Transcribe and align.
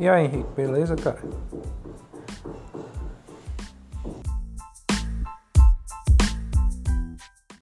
E 0.00 0.08
aí, 0.08 0.24
Henrique, 0.24 0.48
beleza, 0.56 0.96
cara? 0.96 1.18